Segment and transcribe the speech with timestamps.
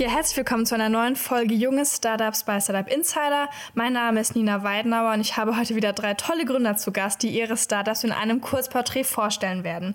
[0.00, 3.50] Ja, herzlich willkommen zu einer neuen Folge Junge Startups bei Startup Insider.
[3.74, 7.22] Mein Name ist Nina Weidenauer und ich habe heute wieder drei tolle Gründer zu Gast,
[7.22, 9.94] die ihre Startups in einem Kurzporträt vorstellen werden.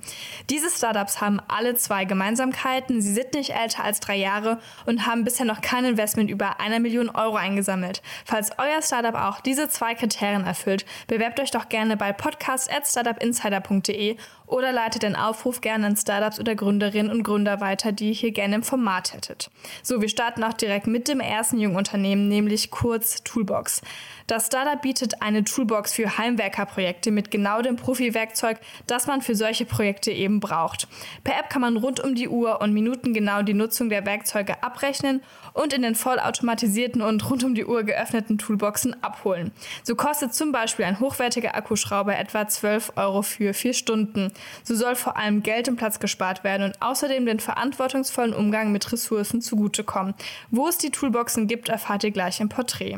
[0.52, 3.02] Diese Startups haben alle zwei Gemeinsamkeiten.
[3.02, 6.80] Sie sind nicht älter als drei Jahre und haben bisher noch kein Investment über einer
[6.80, 8.03] Million Euro eingesammelt.
[8.25, 14.72] Falls euer Startup auch diese zwei Kriterien erfüllt, bewerbt euch doch gerne bei podcast.startupinsider.de oder
[14.72, 18.55] leitet den Aufruf gerne an Startups oder Gründerinnen und Gründer weiter, die ihr hier gerne
[18.55, 19.49] im Format hättet.
[19.81, 23.81] So, wir starten auch direkt mit dem ersten jungen Unternehmen, nämlich kurz Toolbox.
[24.27, 29.66] Das Startup bietet eine Toolbox für Heimwerkerprojekte mit genau dem Profi-Werkzeug, das man für solche
[29.66, 30.88] Projekte eben braucht.
[31.23, 34.63] Per App kann man rund um die Uhr und Minuten genau die Nutzung der Werkzeuge
[34.63, 35.22] abrechnen
[35.53, 39.52] und in den vollautomatisierten und rund um die Uhr geöffneten Toolboxen abholen.
[39.84, 44.34] So kostet zum Beispiel ein hochwertiger Akkuschrauber etwa 12 Euro für vier Stunden.
[44.64, 48.91] So soll vor allem Geld und Platz gespart werden und außerdem den verantwortungsvollen Umgang mit
[48.91, 49.84] Ressourcen zugutekommen.
[50.52, 52.97] Wo es die Toolboxen gibt, erfahrt ihr gleich im Porträt.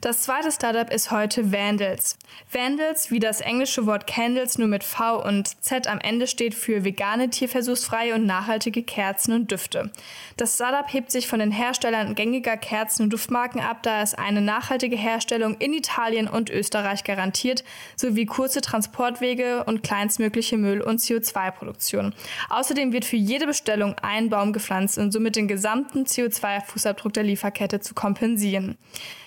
[0.00, 2.18] Das zweite Startup ist heute Vandals.
[2.52, 6.84] Vandals, wie das englische Wort Candles nur mit V und Z am Ende steht für
[6.84, 9.90] vegane, tierversuchsfreie und nachhaltige Kerzen und Düfte.
[10.36, 14.40] Das Startup hebt sich von den Herstellern gängiger Kerzen und Duftmarken ab, da es eine
[14.40, 17.64] nachhaltige Herstellung in Italien und Österreich garantiert,
[17.96, 22.14] sowie kurze Transportwege und kleinstmögliche Müll- und CO2-Produktion.
[22.50, 27.80] Außerdem wird für jede Bestellung ein Baum gepflanzt und somit den gesamten CO2-Fußabdruck der Lieferkette
[27.80, 28.78] zu kompensieren.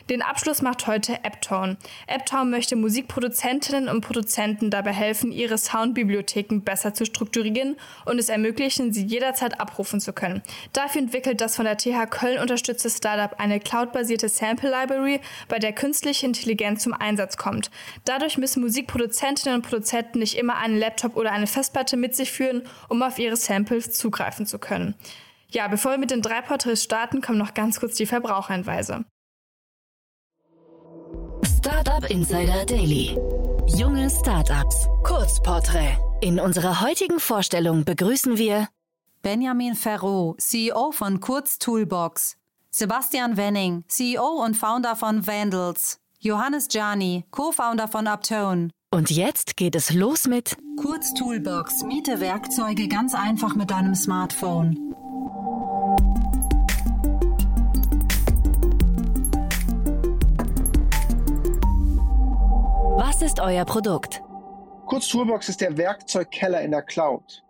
[0.10, 1.78] Den Abschluss macht heute Apptone.
[2.08, 8.94] Apptone möchte Musikproduzentinnen und Produzenten dabei helfen, ihre Soundbibliotheken besser zu strukturieren und es ermöglichen,
[8.94, 10.42] sie jederzeit abrufen zu können.
[10.74, 15.74] Dafür entwickelt das von der TH Köln unterstützte Startup eine cloudbasierte Sample Library, bei der
[15.74, 17.72] künstliche Intelligenz zum Einsatz kommt.
[18.06, 22.64] Dadurch müssen Musikproduzentinnen und Produzenten nicht immer einen Laptop oder eine Festplatte mit sich führen,
[22.90, 24.96] um auf ihre Samples zugreifen zu können.
[25.50, 29.04] Ja, bevor wir mit den drei Porträts starten, kommen noch ganz kurz die Verbraucherhinweise.
[31.82, 33.18] Startup Insider Daily.
[33.66, 34.88] Junge Startups.
[35.02, 35.98] Kurzporträt.
[36.22, 38.68] In unserer heutigen Vorstellung begrüßen wir
[39.24, 42.38] Benjamin Ferro, CEO von Kurz Toolbox.
[42.70, 46.00] Sebastian Wenning, CEO und Founder von Vandals.
[46.20, 48.70] Johannes Jani, Co-Founder von Uptone.
[48.92, 51.84] Und jetzt geht es los mit Kurz Toolbox.
[51.84, 54.94] Miete Werkzeuge ganz einfach mit deinem Smartphone.
[63.32, 64.22] Ist euer Produkt?
[64.88, 67.44] Kurz Toolbox ist der Werkzeugkeller in der Cloud.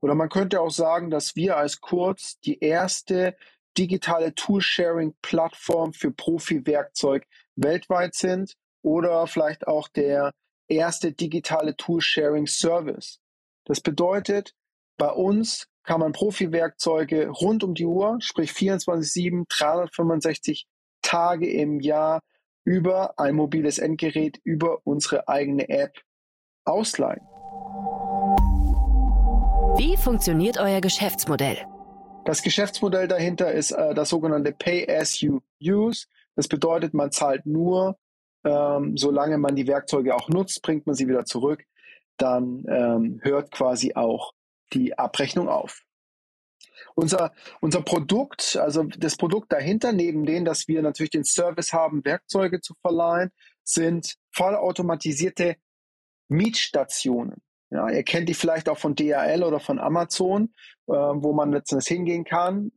[0.00, 3.36] Oder man könnte auch sagen, dass wir als Kurz die erste
[3.78, 10.32] digitale Tool-Sharing-Plattform für Profi-Werkzeug weltweit sind oder vielleicht auch der
[10.66, 13.20] erste digitale Tool-Sharing-Service.
[13.66, 14.54] Das bedeutet,
[14.98, 20.66] bei uns kann man Profi-Werkzeuge rund um die Uhr, sprich 24-7, 365
[21.02, 22.20] Tage im Jahr
[22.64, 25.96] über ein mobiles Endgerät, über unsere eigene App
[26.64, 27.22] ausleihen.
[29.76, 31.58] Wie funktioniert euer Geschäftsmodell?
[32.24, 36.06] Das Geschäftsmodell dahinter ist äh, das sogenannte Pay as you use.
[36.36, 37.96] Das bedeutet, man zahlt nur,
[38.44, 41.64] ähm, solange man die Werkzeuge auch nutzt, bringt man sie wieder zurück.
[42.18, 44.32] Dann ähm, hört quasi auch
[44.72, 45.82] die Abrechnung auf.
[46.94, 52.04] Unser, unser Produkt, also das Produkt dahinter, neben dem, dass wir natürlich den Service haben,
[52.04, 53.30] Werkzeuge zu verleihen,
[53.64, 55.56] sind vollautomatisierte
[56.28, 57.42] Mietstationen.
[57.70, 60.52] Ja, ihr kennt die vielleicht auch von DHL oder von Amazon,
[60.88, 62.72] äh, wo man letztendlich hingehen kann.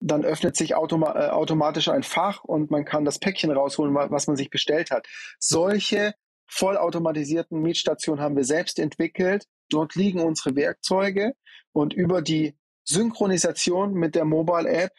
[0.00, 4.26] Dann öffnet sich automa äh, automatisch ein Fach und man kann das Päckchen rausholen, was
[4.26, 5.06] man sich bestellt hat.
[5.38, 6.14] Solche
[6.46, 9.46] vollautomatisierten Mietstationen haben wir selbst entwickelt.
[9.68, 11.34] Dort liegen unsere Werkzeuge
[11.72, 12.56] und über die
[12.90, 14.92] Synchronisation mit der Mobile App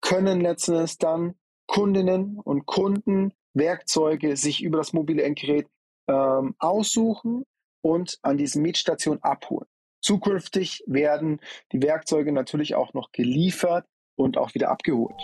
[0.00, 1.34] können letztendlich dann
[1.66, 5.66] Kundinnen und Kunden Werkzeuge sich über das mobile Endgerät
[6.08, 7.44] ähm, aussuchen
[7.82, 9.68] und an diesen Mietstationen abholen.
[10.00, 11.40] Zukünftig werden
[11.72, 13.84] die Werkzeuge natürlich auch noch geliefert
[14.16, 15.20] und auch wieder abgeholt.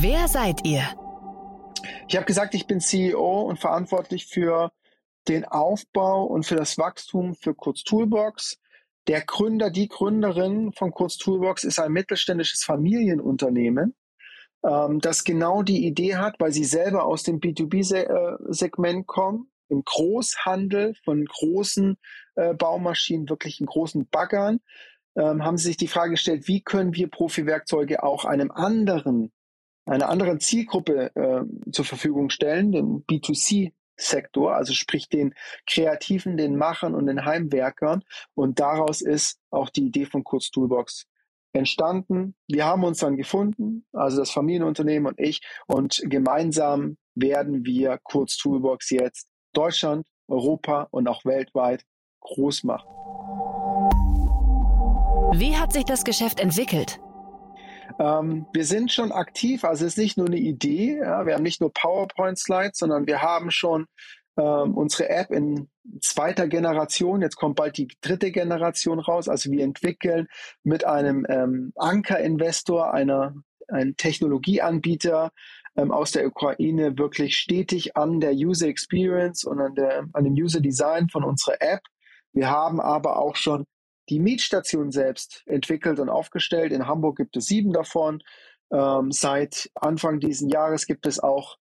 [0.00, 0.82] Wer seid ihr?
[2.08, 4.72] Ich habe gesagt, ich bin CEO und verantwortlich für
[5.28, 8.58] den Aufbau und für das Wachstum für Kurz Toolbox.
[9.08, 13.94] Der Gründer, die Gründerin von Kurz Toolbox ist ein mittelständisches Familienunternehmen,
[14.62, 20.94] ähm, das genau die Idee hat, weil sie selber aus dem B2B-Segment kommen, im Großhandel
[21.04, 21.96] von großen
[22.34, 24.60] äh, Baumaschinen, wirklich in großen Baggern,
[25.16, 29.32] ähm, haben sie sich die Frage gestellt, wie können wir Profi-Werkzeuge auch einem anderen,
[29.86, 35.34] einer anderen Zielgruppe äh, zur Verfügung stellen, dem B2C Sektor, also sprich den
[35.66, 38.04] Kreativen, den Machern und den Heimwerkern.
[38.34, 41.06] Und daraus ist auch die Idee von Kurz Toolbox
[41.52, 42.34] entstanden.
[42.46, 48.36] Wir haben uns dann gefunden, also das Familienunternehmen und ich, und gemeinsam werden wir Kurz
[48.36, 51.84] Toolbox jetzt Deutschland, Europa und auch weltweit
[52.20, 52.88] groß machen.
[55.34, 57.00] Wie hat sich das Geschäft entwickelt?
[57.98, 61.42] Ähm, wir sind schon aktiv, also es ist nicht nur eine Idee, ja, wir haben
[61.42, 63.86] nicht nur PowerPoint-Slides, sondern wir haben schon
[64.38, 65.68] ähm, unsere App in
[66.00, 70.28] zweiter Generation, jetzt kommt bald die dritte Generation raus, also wir entwickeln
[70.62, 73.34] mit einem ähm, Anker-Investor, einer,
[73.66, 75.32] einem Technologieanbieter
[75.76, 80.34] ähm, aus der Ukraine wirklich stetig an der User Experience und an, der, an dem
[80.34, 81.80] User Design von unserer App.
[82.32, 83.64] Wir haben aber auch schon
[84.08, 86.72] die Mietstation selbst entwickelt und aufgestellt.
[86.72, 88.22] In Hamburg gibt es sieben davon.
[88.72, 91.56] Ähm, seit Anfang dieses Jahres gibt es auch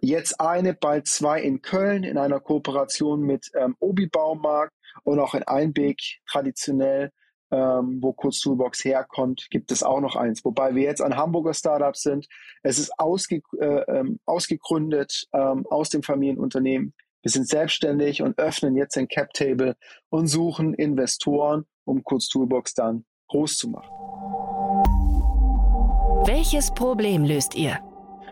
[0.00, 4.74] jetzt eine, bald zwei in Köln in einer Kooperation mit ähm, Obi Baumarkt
[5.04, 7.10] und auch in Einbeck traditionell,
[7.50, 10.44] ähm, wo Kurz Toolbox herkommt, gibt es auch noch eins.
[10.44, 12.28] Wobei wir jetzt ein Hamburger Startup sind.
[12.62, 18.76] Es ist ausge, äh, ähm, ausgegründet ähm, aus dem Familienunternehmen wir sind selbstständig und öffnen
[18.76, 19.76] jetzt den Cap Table
[20.08, 23.90] und suchen Investoren, um Kurz Toolbox dann groß zu machen.
[26.26, 27.78] Welches Problem löst ihr?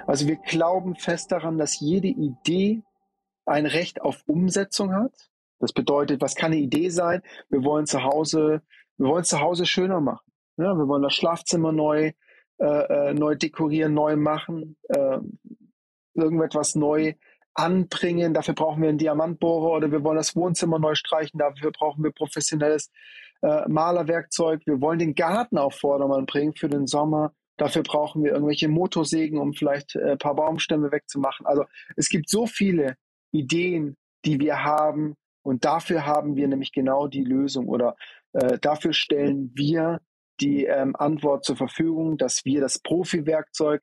[0.07, 2.83] Also wir glauben fest daran, dass jede Idee
[3.45, 5.31] ein Recht auf Umsetzung hat.
[5.59, 7.23] Das bedeutet, was kann eine Idee sein?
[7.49, 8.63] Wir wollen zu Hause,
[8.99, 10.31] wir wollen zu Hause schöner machen.
[10.59, 12.13] Ja, wir wollen das Schlafzimmer neu,
[12.59, 15.19] äh, äh neu dekorieren, neu machen, äh,
[16.15, 17.15] irgendetwas neu
[17.57, 18.35] anbringen.
[18.35, 21.39] Dafür brauchen wir einen Diamantbohrer oder wir wollen das Wohnzimmer neu streichen.
[21.39, 22.91] Dafür brauchen wir professionelles
[23.43, 24.63] äh, Malerwerkzeug.
[24.67, 27.33] Wir wollen den Garten auf Vordermann bringen für den Sommer.
[27.57, 31.47] Dafür brauchen wir irgendwelche Motorsägen, um vielleicht äh, ein paar Baumstämme wegzumachen.
[31.47, 31.65] Also
[31.97, 32.97] es gibt so viele
[33.33, 35.15] Ideen, die wir haben.
[35.43, 37.97] Und dafür haben wir nämlich genau die Lösung oder
[38.33, 40.01] äh, dafür stellen wir
[40.41, 43.81] die ähm, Antwort zur Verfügung, dass wir das Profi-Werkzeug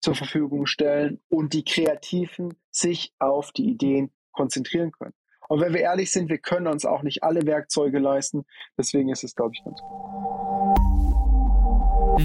[0.00, 5.14] zur Verfügung stellen und die Kreativen sich auf die Ideen konzentrieren können.
[5.48, 8.44] Und wenn wir ehrlich sind, wir können uns auch nicht alle Werkzeuge leisten.
[8.76, 9.90] Deswegen ist es, glaube ich, ganz gut.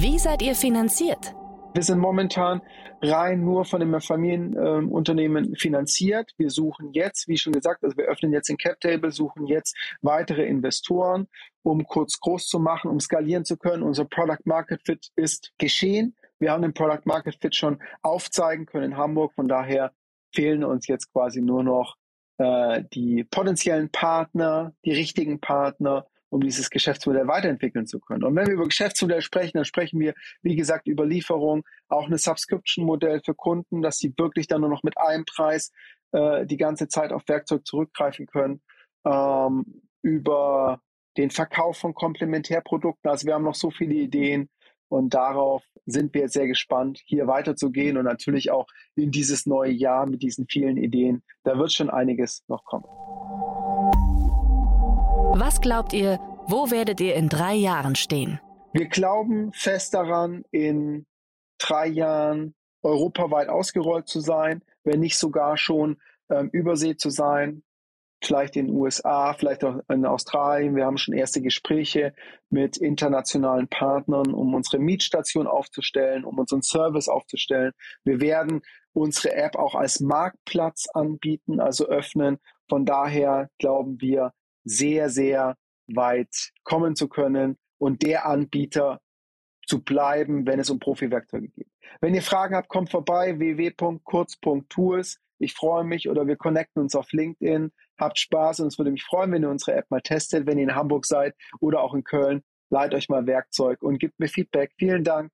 [0.01, 1.33] Wie seid ihr finanziert?
[1.73, 2.61] Wir sind momentan
[3.01, 6.31] rein nur von dem Familienunternehmen äh, finanziert.
[6.37, 9.75] Wir suchen jetzt, wie schon gesagt, also wir öffnen jetzt den Cap Table, suchen jetzt
[10.01, 11.27] weitere Investoren,
[11.63, 13.81] um kurz groß zu machen, um skalieren zu können.
[13.81, 16.15] Unser Product Market Fit ist geschehen.
[16.43, 19.33] Wir haben den Product Market Fit schon aufzeigen können in Hamburg.
[19.33, 19.93] Von daher
[20.35, 21.95] fehlen uns jetzt quasi nur noch
[22.37, 28.25] äh, die potenziellen Partner, die richtigen Partner, um dieses Geschäftsmodell weiterentwickeln zu können.
[28.25, 32.17] Und wenn wir über Geschäftsmodell sprechen, dann sprechen wir, wie gesagt, über Lieferung, auch eine
[32.17, 35.71] Subscription-Modell für Kunden, dass sie wirklich dann nur noch mit einem Preis
[36.11, 38.61] äh, die ganze Zeit auf Werkzeug zurückgreifen können,
[39.05, 40.81] ähm, über
[41.15, 43.09] den Verkauf von Komplementärprodukten.
[43.09, 44.49] Also wir haben noch so viele Ideen,
[44.89, 49.71] und darauf sind wir jetzt sehr gespannt, hier weiterzugehen und natürlich auch in dieses neue
[49.71, 51.23] Jahr mit diesen vielen Ideen.
[51.43, 52.85] Da wird schon einiges noch kommen.
[55.35, 58.39] Was glaubt ihr, wo werdet ihr in drei Jahren stehen?
[58.73, 61.05] Wir glauben fest daran, in
[61.57, 65.97] drei Jahren europaweit ausgerollt zu sein, wenn nicht sogar schon
[66.29, 67.63] ähm, übersee zu sein
[68.25, 70.75] vielleicht in den USA, vielleicht auch in Australien.
[70.75, 72.13] Wir haben schon erste Gespräche
[72.49, 77.73] mit internationalen Partnern, um unsere Mietstation aufzustellen, um unseren Service aufzustellen.
[78.03, 78.61] Wir werden
[78.93, 82.37] unsere App auch als Marktplatz anbieten, also öffnen.
[82.69, 84.31] Von daher glauben wir,
[84.65, 89.01] sehr, sehr weit kommen zu können und der Anbieter
[89.65, 91.67] zu bleiben, wenn es um Profi-Werkzeuge geht.
[92.01, 95.19] Wenn ihr Fragen habt, kommt vorbei www.kurz.tools.
[95.39, 97.71] Ich freue mich oder wir connecten uns auf LinkedIn.
[97.99, 100.65] Habt Spaß und es würde mich freuen, wenn ihr unsere App mal testet, wenn ihr
[100.65, 102.41] in Hamburg seid oder auch in Köln.
[102.69, 104.71] Leiht euch mal Werkzeug und gebt mir Feedback.
[104.77, 105.31] Vielen Dank.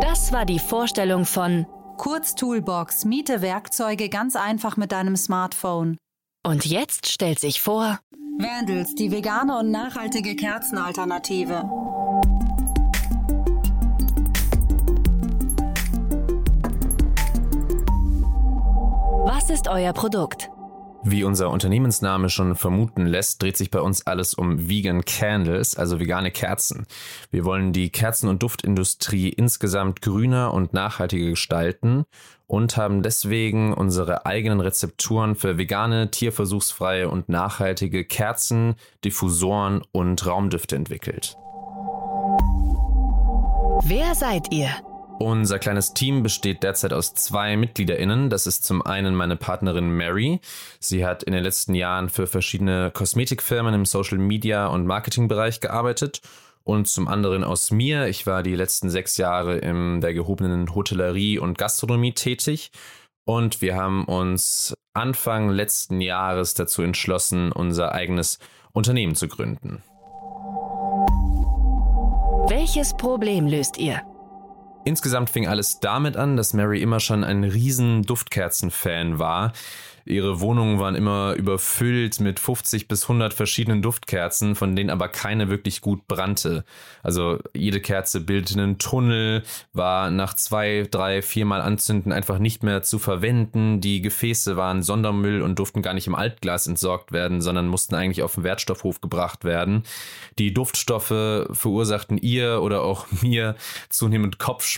[0.00, 1.66] Das war die Vorstellung von
[1.98, 3.04] Kurz Toolbox.
[3.04, 5.96] Miete Werkzeuge ganz einfach mit deinem Smartphone.
[6.46, 7.98] Und jetzt stellt sich vor
[8.38, 11.64] Vandals, die vegane und nachhaltige Kerzenalternative.
[19.28, 20.50] Was ist euer Produkt?
[21.02, 25.98] Wie unser Unternehmensname schon vermuten lässt, dreht sich bei uns alles um Vegan Candles, also
[25.98, 26.86] vegane Kerzen.
[27.32, 32.04] Wir wollen die Kerzen- und Duftindustrie insgesamt grüner und nachhaltiger gestalten
[32.46, 40.76] und haben deswegen unsere eigenen Rezepturen für vegane, tierversuchsfreie und nachhaltige Kerzen, Diffusoren und Raumdüfte
[40.76, 41.36] entwickelt.
[43.82, 44.70] Wer seid ihr?
[45.18, 48.28] Unser kleines Team besteht derzeit aus zwei MitgliederInnen.
[48.28, 50.40] Das ist zum einen meine Partnerin Mary.
[50.78, 56.20] Sie hat in den letzten Jahren für verschiedene Kosmetikfirmen im Social Media und Marketingbereich gearbeitet.
[56.64, 58.08] Und zum anderen aus mir.
[58.08, 62.70] Ich war die letzten sechs Jahre in der gehobenen Hotellerie und Gastronomie tätig.
[63.24, 68.38] Und wir haben uns Anfang letzten Jahres dazu entschlossen, unser eigenes
[68.72, 69.82] Unternehmen zu gründen.
[72.48, 74.02] Welches Problem löst ihr?
[74.86, 79.52] Insgesamt fing alles damit an, dass Mary immer schon ein riesen Duftkerzen-Fan war.
[80.08, 85.48] Ihre Wohnungen waren immer überfüllt mit 50 bis 100 verschiedenen Duftkerzen, von denen aber keine
[85.48, 86.64] wirklich gut brannte.
[87.02, 92.82] Also jede Kerze bildete einen Tunnel, war nach zwei, drei, viermal Anzünden einfach nicht mehr
[92.82, 93.80] zu verwenden.
[93.80, 98.22] Die Gefäße waren Sondermüll und durften gar nicht im Altglas entsorgt werden, sondern mussten eigentlich
[98.22, 99.82] auf den Wertstoffhof gebracht werden.
[100.38, 103.56] Die Duftstoffe verursachten ihr oder auch mir
[103.88, 104.75] zunehmend Kopfschmerzen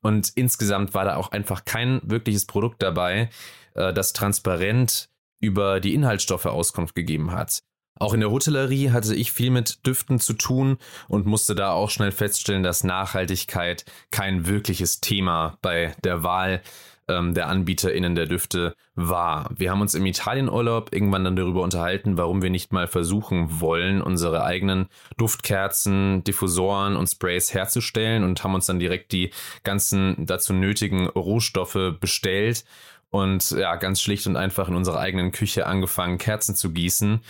[0.00, 3.30] und insgesamt war da auch einfach kein wirkliches Produkt dabei,
[3.74, 5.08] äh, das transparent
[5.40, 7.62] über die Inhaltsstoffe Auskunft gegeben hat.
[7.98, 11.90] Auch in der Hotellerie hatte ich viel mit Düften zu tun und musste da auch
[11.90, 16.60] schnell feststellen, dass Nachhaltigkeit kein wirkliches Thema bei der Wahl
[17.08, 19.50] ähm, der AnbieterInnen der Düfte war.
[19.56, 24.00] Wir haben uns im Italienurlaub irgendwann dann darüber unterhalten, warum wir nicht mal versuchen wollen,
[24.02, 24.86] unsere eigenen
[25.16, 29.30] Duftkerzen, Diffusoren und Sprays herzustellen und haben uns dann direkt die
[29.62, 32.64] ganzen dazu nötigen Rohstoffe bestellt
[33.14, 37.20] und ja, ganz schlicht und einfach in unserer eigenen Küche angefangen, Kerzen zu gießen.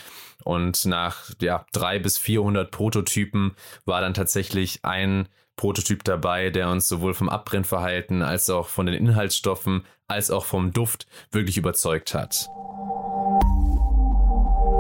[0.43, 6.89] Und nach ja, drei bis 400 Prototypen war dann tatsächlich ein Prototyp dabei, der uns
[6.89, 12.49] sowohl vom Abbrennverhalten als auch von den Inhaltsstoffen als auch vom Duft wirklich überzeugt hat.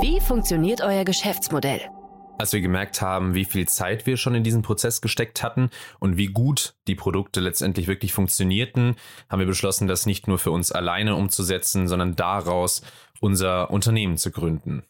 [0.00, 1.82] Wie funktioniert euer Geschäftsmodell?
[2.36, 6.16] Als wir gemerkt haben, wie viel Zeit wir schon in diesen Prozess gesteckt hatten und
[6.16, 8.96] wie gut die Produkte letztendlich wirklich funktionierten,
[9.28, 12.82] haben wir beschlossen, das nicht nur für uns alleine umzusetzen, sondern daraus
[13.20, 14.82] unser Unternehmen zu gründen.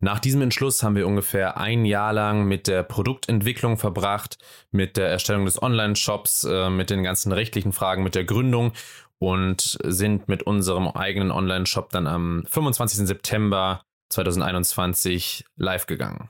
[0.00, 4.36] Nach diesem Entschluss haben wir ungefähr ein Jahr lang mit der Produktentwicklung verbracht,
[4.70, 8.72] mit der Erstellung des Online-Shops, äh, mit den ganzen rechtlichen Fragen, mit der Gründung
[9.18, 13.06] und sind mit unserem eigenen Online-Shop dann am 25.
[13.06, 16.28] September 2021 live gegangen.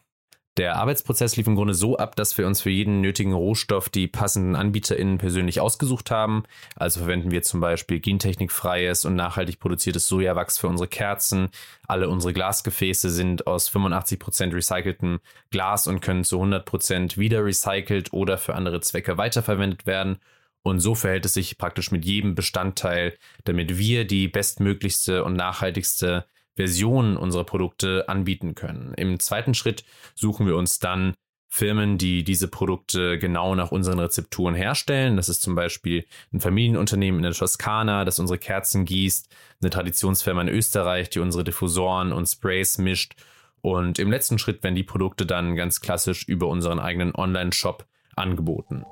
[0.56, 4.06] Der Arbeitsprozess lief im Grunde so ab, dass wir uns für jeden nötigen Rohstoff die
[4.06, 6.44] passenden AnbieterInnen persönlich ausgesucht haben.
[6.76, 11.48] Also verwenden wir zum Beispiel gentechnikfreies und nachhaltig produziertes Sojawachs für unsere Kerzen.
[11.88, 15.18] Alle unsere Glasgefäße sind aus 85 Prozent recyceltem
[15.50, 20.18] Glas und können zu 100 Prozent wieder recycelt oder für andere Zwecke weiterverwendet werden.
[20.62, 26.26] Und so verhält es sich praktisch mit jedem Bestandteil, damit wir die bestmöglichste und nachhaltigste
[26.56, 28.94] Versionen unserer Produkte anbieten können.
[28.96, 29.84] Im zweiten Schritt
[30.14, 31.14] suchen wir uns dann
[31.48, 35.16] Firmen, die diese Produkte genau nach unseren Rezepturen herstellen.
[35.16, 39.32] Das ist zum Beispiel ein Familienunternehmen in der Toskana, das unsere Kerzen gießt,
[39.62, 43.14] eine Traditionsfirma in Österreich, die unsere Diffusoren und Sprays mischt.
[43.60, 48.84] Und im letzten Schritt werden die Produkte dann ganz klassisch über unseren eigenen Online-Shop angeboten.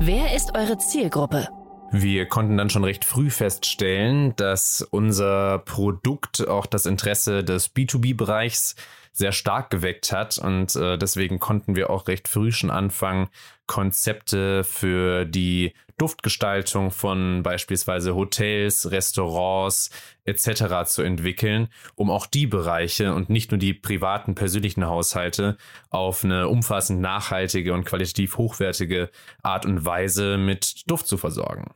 [0.00, 1.48] Wer ist eure Zielgruppe?
[1.92, 8.74] Wir konnten dann schon recht früh feststellen, dass unser Produkt auch das Interesse des B2B-Bereichs
[9.16, 13.28] sehr stark geweckt hat und äh, deswegen konnten wir auch recht früh schon anfangen,
[13.66, 19.90] Konzepte für die Duftgestaltung von beispielsweise Hotels, Restaurants
[20.24, 20.84] etc.
[20.84, 25.56] zu entwickeln, um auch die Bereiche und nicht nur die privaten persönlichen Haushalte
[25.88, 29.10] auf eine umfassend nachhaltige und qualitativ hochwertige
[29.42, 31.74] Art und Weise mit Duft zu versorgen.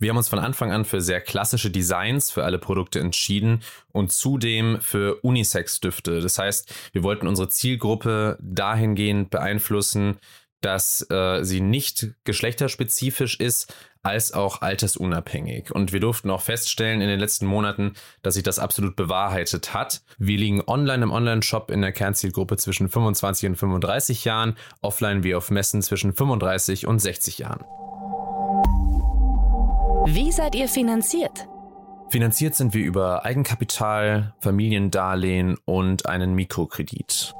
[0.00, 4.10] Wir haben uns von Anfang an für sehr klassische Designs für alle Produkte entschieden und
[4.10, 6.22] zudem für Unisex-Düfte.
[6.22, 10.16] Das heißt, wir wollten unsere Zielgruppe dahingehend beeinflussen,
[10.62, 15.70] dass äh, sie nicht geschlechterspezifisch ist, als auch altersunabhängig.
[15.70, 17.92] Und wir durften auch feststellen in den letzten Monaten,
[18.22, 20.02] dass sich das absolut bewahrheitet hat.
[20.16, 25.34] Wir liegen online im Online-Shop in der Kernzielgruppe zwischen 25 und 35 Jahren, offline wie
[25.34, 27.64] auf Messen zwischen 35 und 60 Jahren.
[30.12, 31.46] Wie seid ihr finanziert?
[32.08, 37.32] Finanziert sind wir über Eigenkapital, Familiendarlehen und einen Mikrokredit.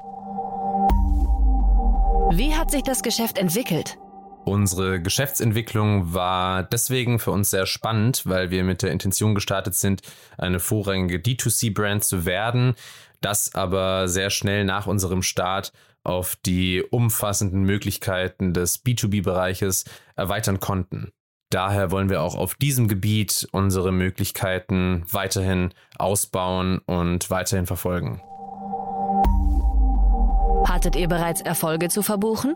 [2.31, 3.99] Wie hat sich das Geschäft entwickelt?
[4.45, 10.03] Unsere Geschäftsentwicklung war deswegen für uns sehr spannend, weil wir mit der Intention gestartet sind,
[10.39, 12.77] eine vorrangige D2C-Brand zu werden,
[13.21, 15.73] das aber sehr schnell nach unserem Start
[16.05, 21.11] auf die umfassenden Möglichkeiten des B2B-Bereiches erweitern konnten.
[21.51, 28.23] Daher wollen wir auch auf diesem Gebiet unsere Möglichkeiten weiterhin ausbauen und weiterhin verfolgen.
[30.65, 32.55] Hattet ihr bereits Erfolge zu verbuchen?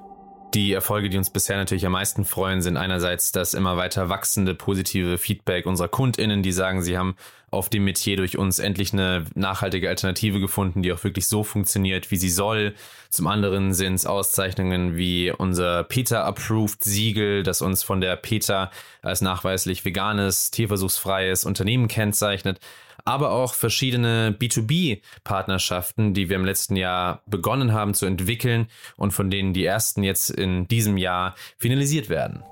[0.55, 4.55] Die Erfolge, die uns bisher natürlich am meisten freuen, sind einerseits das immer weiter wachsende
[4.55, 7.17] positive Feedback unserer KundInnen, die sagen, sie haben
[7.55, 12.11] auf dem Metier durch uns endlich eine nachhaltige Alternative gefunden, die auch wirklich so funktioniert,
[12.11, 12.75] wie sie soll.
[13.11, 18.71] Zum anderen sind es Auszeichnungen wie unser PETA-Approved Siegel, das uns von der PETA
[19.03, 22.61] als nachweislich veganes, tierversuchsfreies Unternehmen kennzeichnet
[23.05, 29.31] aber auch verschiedene B2B-Partnerschaften, die wir im letzten Jahr begonnen haben zu entwickeln und von
[29.31, 32.43] denen die ersten jetzt in diesem Jahr finalisiert werden.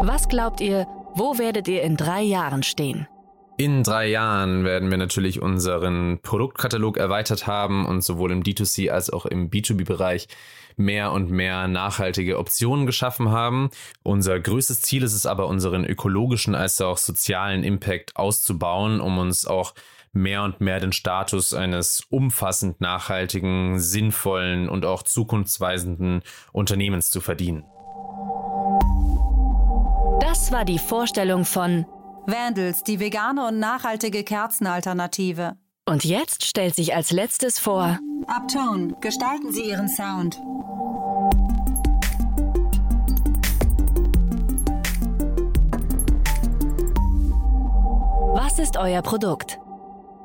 [0.00, 0.86] Was glaubt ihr,
[1.18, 3.08] wo werdet ihr in drei Jahren stehen?
[3.56, 9.10] In drei Jahren werden wir natürlich unseren Produktkatalog erweitert haben und sowohl im D2C als
[9.10, 10.28] auch im B2B-Bereich
[10.76, 13.70] mehr und mehr nachhaltige Optionen geschaffen haben.
[14.04, 19.44] Unser größtes Ziel ist es aber, unseren ökologischen als auch sozialen Impact auszubauen, um uns
[19.44, 19.74] auch
[20.12, 26.22] mehr und mehr den Status eines umfassend nachhaltigen, sinnvollen und auch zukunftsweisenden
[26.52, 27.64] Unternehmens zu verdienen.
[30.48, 31.84] Das war die Vorstellung von
[32.24, 35.58] Vandals, die vegane und nachhaltige Kerzenalternative.
[35.84, 40.36] Und jetzt stellt sich als letztes vor Uptone, gestalten Sie Ihren Sound.
[48.32, 49.60] Was ist euer Produkt?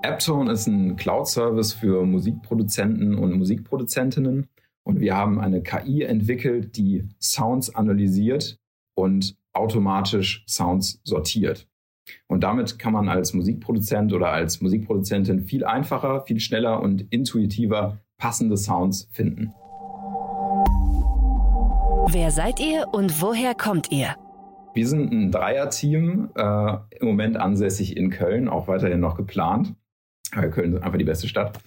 [0.03, 4.47] Apptone ist ein Cloud-Service für Musikproduzenten und Musikproduzentinnen.
[4.83, 8.57] Und wir haben eine KI entwickelt, die Sounds analysiert
[8.95, 11.67] und automatisch Sounds sortiert.
[12.27, 17.99] Und damit kann man als Musikproduzent oder als Musikproduzentin viel einfacher, viel schneller und intuitiver
[18.17, 19.53] passende Sounds finden.
[22.11, 24.15] Wer seid ihr und woher kommt ihr?
[24.73, 29.75] Wir sind ein Dreier-Team, äh, im Moment ansässig in Köln, auch weiterhin noch geplant.
[30.31, 31.59] Köln ist einfach die beste Stadt.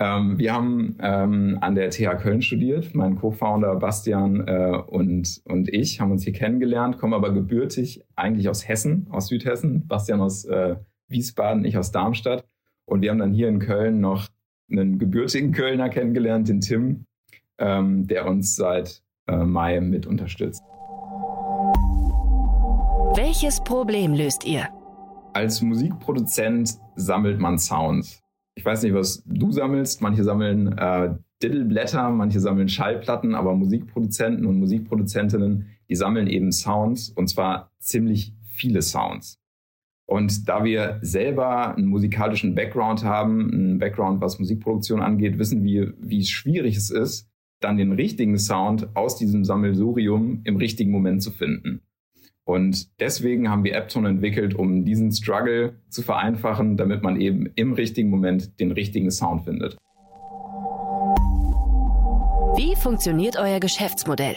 [0.00, 2.94] Ähm, wir haben ähm, an der TH Köln studiert.
[2.94, 8.48] Mein Co-Founder Bastian äh, und, und ich haben uns hier kennengelernt, kommen aber gebürtig eigentlich
[8.48, 9.86] aus Hessen, aus Südhessen.
[9.86, 10.76] Bastian aus äh,
[11.08, 12.44] Wiesbaden, ich aus Darmstadt.
[12.86, 14.28] Und wir haben dann hier in Köln noch
[14.70, 17.06] einen gebürtigen Kölner kennengelernt, den Tim,
[17.58, 20.62] ähm, der uns seit äh, Mai mit unterstützt.
[23.14, 24.66] Welches Problem löst ihr?
[25.34, 28.23] Als Musikproduzent sammelt man Sounds
[28.54, 30.00] ich weiß nicht, was du sammelst.
[30.00, 37.10] Manche sammeln äh, Diddleblätter, manche sammeln Schallplatten, aber Musikproduzenten und Musikproduzentinnen, die sammeln eben Sounds
[37.10, 39.40] und zwar ziemlich viele Sounds.
[40.06, 45.94] Und da wir selber einen musikalischen Background haben, einen Background, was Musikproduktion angeht, wissen wir,
[45.98, 51.30] wie schwierig es ist, dann den richtigen Sound aus diesem Sammelsurium im richtigen Moment zu
[51.30, 51.80] finden.
[52.44, 57.72] Und deswegen haben wir Apptone entwickelt, um diesen Struggle zu vereinfachen, damit man eben im
[57.72, 59.76] richtigen Moment den richtigen Sound findet.
[62.56, 64.36] Wie funktioniert euer Geschäftsmodell?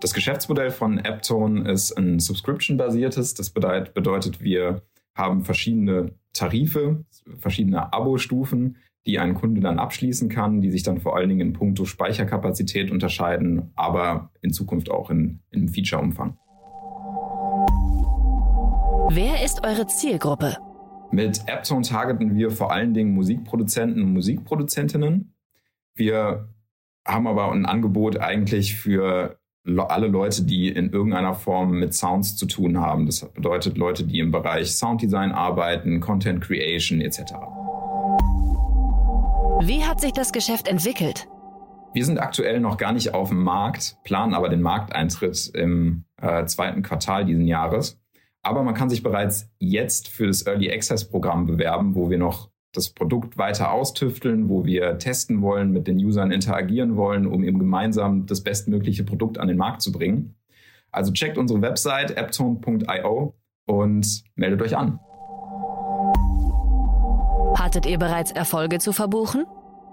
[0.00, 3.34] Das Geschäftsmodell von Apptone ist ein Subscription-basiertes.
[3.34, 4.82] Das bedeutet, wir
[5.14, 7.04] haben verschiedene Tarife,
[7.38, 8.76] verschiedene Abo-Stufen,
[9.06, 12.90] die ein Kunde dann abschließen kann, die sich dann vor allen Dingen in puncto Speicherkapazität
[12.90, 16.38] unterscheiden, aber in Zukunft auch in, in Feature-Umfang.
[19.14, 20.56] Wer ist eure Zielgruppe?
[21.10, 25.34] Mit AppZone targeten wir vor allen Dingen Musikproduzenten und Musikproduzentinnen.
[25.94, 26.48] Wir
[27.06, 32.46] haben aber ein Angebot eigentlich für alle Leute, die in irgendeiner Form mit Sounds zu
[32.46, 33.04] tun haben.
[33.04, 37.34] Das bedeutet Leute, die im Bereich Sounddesign arbeiten, Content Creation etc.
[39.60, 41.28] Wie hat sich das Geschäft entwickelt?
[41.92, 46.46] Wir sind aktuell noch gar nicht auf dem Markt, planen aber den Markteintritt im äh,
[46.46, 48.01] zweiten Quartal diesen Jahres.
[48.42, 52.50] Aber man kann sich bereits jetzt für das Early Access Programm bewerben, wo wir noch
[52.72, 57.58] das Produkt weiter austüfteln, wo wir testen wollen, mit den Usern interagieren wollen, um eben
[57.58, 60.34] gemeinsam das bestmögliche Produkt an den Markt zu bringen.
[60.90, 63.34] Also checkt unsere Website apptone.io
[63.66, 64.98] und meldet euch an.
[67.54, 69.44] Hattet ihr bereits Erfolge zu verbuchen?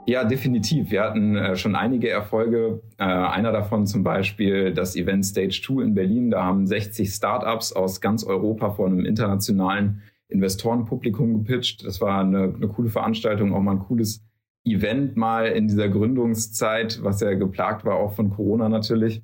[0.05, 0.89] Ja, definitiv.
[0.91, 2.81] Wir hatten äh, schon einige Erfolge.
[2.97, 6.31] Äh, einer davon zum Beispiel das Event Stage 2 in Berlin.
[6.31, 11.85] Da haben 60 Startups aus ganz Europa vor einem internationalen Investorenpublikum gepitcht.
[11.85, 14.23] Das war eine, eine coole Veranstaltung, auch mal ein cooles
[14.65, 19.23] Event mal in dieser Gründungszeit, was ja geplagt war auch von Corona natürlich.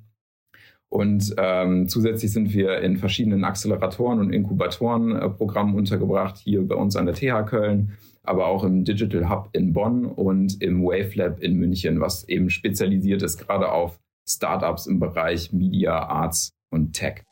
[0.88, 6.96] Und ähm, zusätzlich sind wir in verschiedenen Acceleratoren und Inkubatorenprogrammen äh, untergebracht, hier bei uns
[6.96, 7.92] an der TH Köln
[8.26, 12.50] aber auch im Digital Hub in Bonn und im Wave Lab in München, was eben
[12.50, 17.22] spezialisiert ist gerade auf Startups im Bereich Media, Arts und Tech.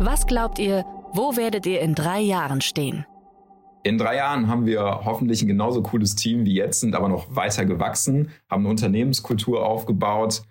[0.00, 3.06] Was glaubt ihr, wo werdet ihr in drei Jahren stehen?
[3.84, 7.36] In drei Jahren haben wir hoffentlich ein genauso cooles Team wie jetzt, sind aber noch
[7.36, 10.42] weiter gewachsen, haben eine Unternehmenskultur aufgebaut,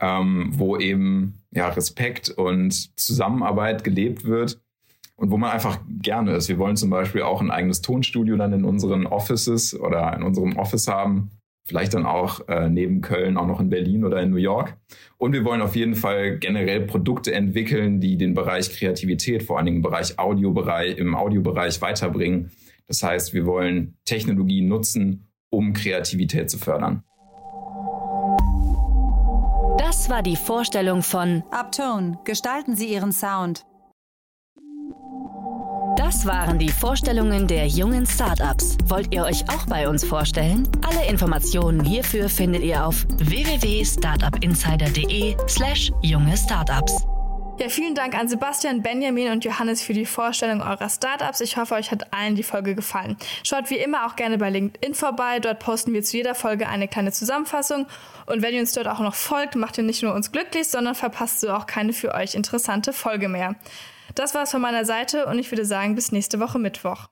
[0.00, 4.63] ähm, wo eben ja, Respekt und Zusammenarbeit gelebt wird
[5.16, 6.48] und wo man einfach gerne ist.
[6.48, 10.56] Wir wollen zum Beispiel auch ein eigenes Tonstudio dann in unseren Offices oder in unserem
[10.56, 11.30] Office haben.
[11.66, 14.76] Vielleicht dann auch äh, neben Köln auch noch in Berlin oder in New York.
[15.16, 19.66] Und wir wollen auf jeden Fall generell Produkte entwickeln, die den Bereich Kreativität, vor allen
[19.66, 22.50] Dingen im Bereich Audiobereich, im Audiobereich weiterbringen
[22.86, 27.02] das heißt, wir wollen Technologie nutzen, um Kreativität zu fördern.
[29.78, 32.18] Das war die Vorstellung von Uptone.
[32.24, 33.64] Gestalten Sie Ihren Sound.
[36.14, 38.78] Das waren die Vorstellungen der jungen Startups.
[38.84, 40.68] Wollt ihr euch auch bei uns vorstellen?
[40.86, 47.04] Alle Informationen hierfür findet ihr auf www.startupinsider.de/slash junge Startups.
[47.58, 51.40] Ja, vielen Dank an Sebastian, Benjamin und Johannes für die Vorstellung eurer Startups.
[51.40, 53.16] Ich hoffe, euch hat allen die Folge gefallen.
[53.42, 55.40] Schaut wie immer auch gerne bei LinkedIn vorbei.
[55.40, 57.88] Dort posten wir zu jeder Folge eine kleine Zusammenfassung.
[58.26, 60.94] Und wenn ihr uns dort auch noch folgt, macht ihr nicht nur uns glücklich, sondern
[60.94, 63.56] verpasst so auch keine für euch interessante Folge mehr.
[64.14, 67.08] Das war's von meiner Seite und ich würde sagen, bis nächste Woche Mittwoch.